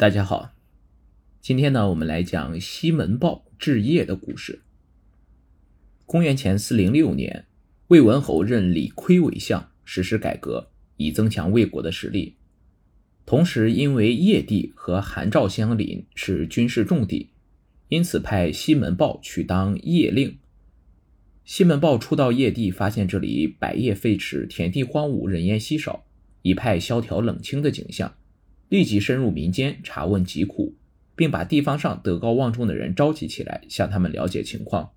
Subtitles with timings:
[0.00, 0.54] 大家好，
[1.42, 4.62] 今天呢，我们来讲西门豹治邺的故事。
[6.06, 7.44] 公元前四零六年，
[7.88, 12.36] 魏文侯任李悝为相，实施改革，以增强魏国的实力。
[13.26, 17.28] 同时，因为邺地和韩赵相邻，是军事重地，
[17.88, 20.38] 因此派西门豹去当邺令。
[21.44, 26.06] 西门豹初到邺地，发现这里百业废弛，田地荒芜，人烟稀少，
[26.40, 28.14] 一派萧条冷清的景象。
[28.70, 30.74] 立即深入民间查问疾苦，
[31.16, 34.90] 并把地方上德高望重的人召集起来，向他们了解情况。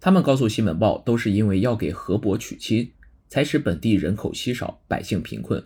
[0.00, 2.90] 他们告诉西门豹，都是因为要给河伯娶亲，
[3.28, 5.62] 才使本地人口稀少，百姓贫困。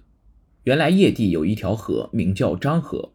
[0.65, 3.13] 原来邺地有一条河，名叫漳河。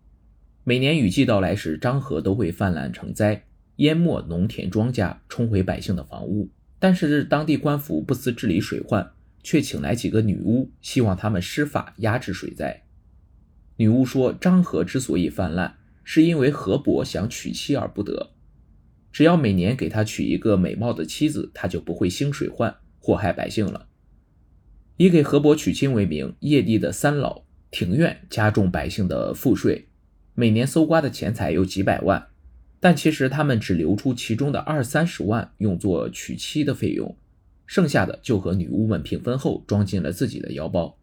[0.63, 3.43] 每年雨季到来时，漳河都会泛滥成灾，
[3.75, 6.49] 淹没农田庄稼，冲毁百姓的房屋。
[6.79, 9.11] 但是当地官府不思治理水患，
[9.43, 12.83] 却请来几个女巫，希望他们施法压制水灾。
[13.79, 18.31] 女巫说：“漳河之所以泛滥，是因为河伯想娶妻而不得。
[19.09, 23.87] 只要每年给他娶一个美貌的妻子，他就不会兴水患，祸害百姓了。”
[24.97, 29.87] 以给河伯娶亲为名，邺地的三老庭院加重百姓的赋税，
[30.33, 32.27] 每年搜刮的钱财有几百万，
[32.81, 37.17] 但其实他们只留出其中的二三十万用作娶妻的费用，
[37.65, 40.98] 剩下的就和女巫们平分后装进了自己的腰包。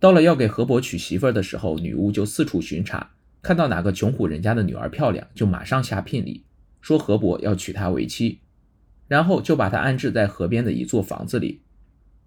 [0.00, 3.10] 到了要给河伯娶媳妇儿的时候，女巫就四处巡查，
[3.42, 6.44] 看到哪个穷苦人家的女儿漂亮，就马上下聘礼，
[6.80, 8.40] 说河伯要娶她为妻，
[9.08, 11.62] 然后就把她安置在河边的一座房子里。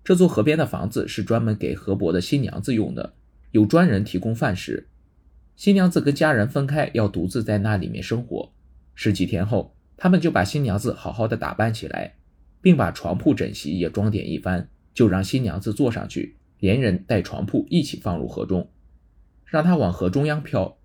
[0.03, 3.13] 这座河边的房子是专门给河伯的新娘子用的，
[3.51, 4.87] 有专人提供饭食。
[5.55, 8.51] 新娘子跟家人分开，要独自在那里面生活。
[8.95, 12.15] 十几天后，他们就把新娘子好好的打扮起来，
[12.61, 16.35] 并把床铺枕席也装点一番，就让新娘子坐上去。
[16.61, 18.69] 连人带床铺一起放入河中，
[19.45, 20.77] 让它往河中央飘。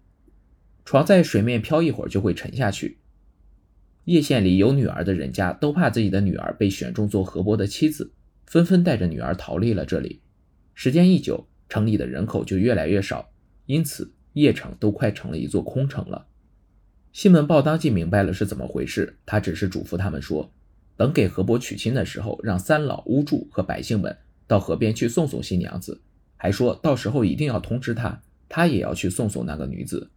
[0.87, 2.99] 床在水面漂一会儿就会沉下去。
[4.07, 8.15] 叶县里有女儿的人家都怕自己的女儿被选中做河伯的妻子，
[8.47, 10.23] 纷纷带着女儿逃离了这里。
[10.75, 13.31] 时间一久，城里的人口就越来越少，
[13.67, 16.27] 因此邺城都快成了一座空城了。
[17.13, 20.51] 西门豹当即明白了是怎么回事，他只是嘱咐他们说：
[20.97, 24.17] 等给河伯娶亲的时候，让三老巫祝和百姓们。
[24.47, 26.03] 到河边去送送新娘子，
[26.37, 30.11] 还说到时候一定要通知他，他也要去送送那个女子。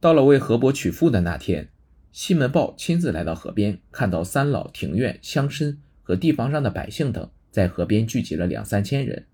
[0.00, 1.68] 到了为河伯娶妇的那天，
[2.12, 9.26] 西门豹亲自来到河边，看到三老庭院乡绅和地方上的百姓等在河边聚集了两三千人，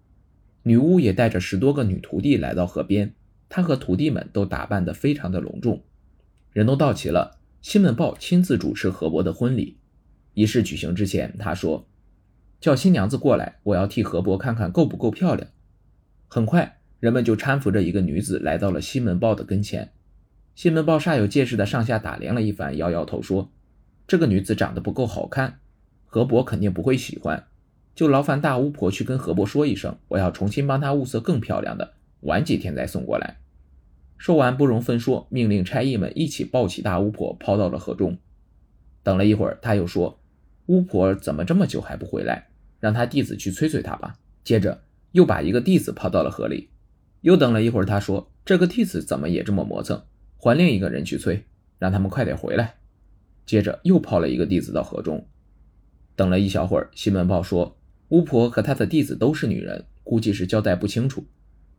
[0.63, 3.15] 女巫也带着十多个女徒弟来到河边，
[3.49, 5.83] 她和徒弟们都打扮得非常的隆重。
[6.53, 9.79] 人都到齐了，西门豹亲自主持河伯的婚礼。
[10.35, 11.89] 仪式举行之前，他说。
[12.63, 15.49] 叫新娘子过来，我要替河伯看看够不够漂亮。
[16.29, 19.91] 很快，人们就搀扶着一个女子来到了西门豹的跟前。
[20.55, 23.51] 西门豹煞有介事的上下打量了一番，摇摇头说
[24.07, 25.59] ：“这个女子长得不够好看，
[26.07, 27.49] 河伯肯定不会喜欢。
[27.97, 33.39] 就劳烦大巫婆去跟河伯说一声，我要重新帮她物色更漂亮的，晚几天再送过来。”
[34.17, 38.19] 说完，不容分说，命令差役们一起抱起大巫婆抛到了河中。
[39.03, 40.21] 等了一会儿，他又说
[40.67, 42.47] ：“巫婆怎么这么久还不回来？”
[42.83, 44.19] 让他弟子去催催他吧。
[44.43, 44.83] 接着
[45.13, 46.71] 又把一个弟子抛到了河里。
[47.21, 50.03] 又等了一会儿，他说：“这个弟子怎么也这么磨蹭？
[50.37, 51.45] 换另一个人去催，
[51.79, 52.75] 让他们快点回来。”
[53.47, 55.25] 接着又抛了一个弟子到河中。
[56.17, 57.79] 等了一小会儿，西门豹说
[58.11, 61.25] ：“巫婆和他的弟子都是女人，估计是交代不清楚。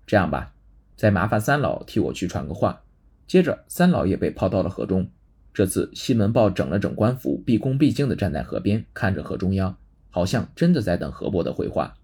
[0.07, 0.53] 这样吧，
[0.95, 2.83] 再麻烦三老替我去传个话。”
[3.27, 5.09] 接着三老也被抛到了河中。
[5.53, 9.77] 这次西门豹整了整官服，毕恭毕敬地站在河边，看着河中央。
[10.13, 11.95] 好像真的在等河伯的回话。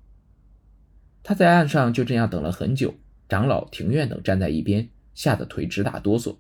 [1.21, 2.95] 他在岸上就这样等了很久，
[3.27, 6.37] 长老、庭院等站在一边，吓得腿直打哆嗦。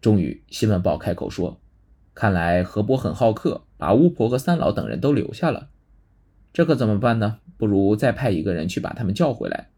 [0.00, 1.60] 终于，西门豹开口说
[2.14, 5.68] ：“看来河伯很好客，把巫婆和三老等人都留下了。
[6.54, 7.40] 这可怎么办呢？
[7.58, 9.68] 不如再派一个人去把他们叫回来。”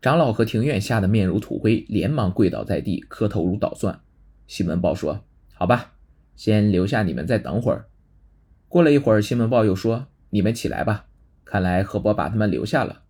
[0.00, 4.00] 长老和庭院吓得面如土灰，连忙跪倒在地，磕头如捣蒜。
[4.46, 5.92] 西门豹说：“好吧，
[6.36, 7.84] 先留下你们，再等会儿。”
[8.66, 10.06] 过了一会儿，西门豹又说。
[10.30, 11.06] 你们起来吧，
[11.44, 13.02] 看来河伯把他们留下了。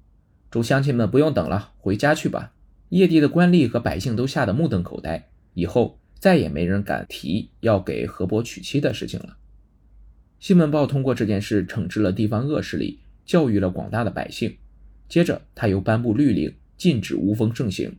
[0.51, 2.53] 众乡亲们不用等了，回家去吧。
[2.91, 9.37] 邺地的官吏和百姓都吓得目瞪口呆，以后再也没人敢提要给河伯娶妻的事情了。
[10.39, 14.57] 西门豹通过这件事惩治了地方恶势力，教育了广大的百姓。
[15.09, 17.97] 接着，他又颁布律令，禁止巫风盛行。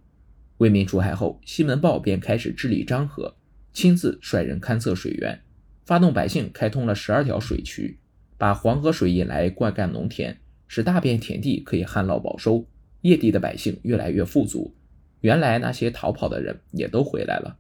[0.58, 3.36] 为民除害后，西门豹便开始治理漳河，
[3.74, 5.42] 亲自率人勘测水源，
[5.86, 8.00] 发动百姓开通了十二条水渠。
[8.40, 12.66] 把黄河水引来灌溉农田，使大片田地可以旱涝保收，
[13.02, 14.74] 邺地的百姓越来越富足。
[15.20, 17.58] 原来那些逃跑的人也都回来了。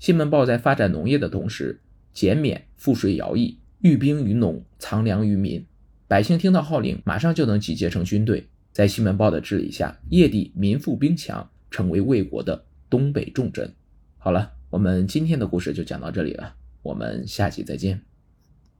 [0.00, 1.82] 西门豹在发展农业的同时，
[2.14, 5.62] 减免赋税徭役，寓兵于农，藏粮于民。
[6.08, 8.46] 百姓听到号令，马上就能集结成军队。
[8.72, 13.74] 在西门豹的治理下，叶地民富兵强，成为魏国的东北重镇。
[14.16, 18.00] 好了，我们今天的故事就讲到这里了，我们下期再见。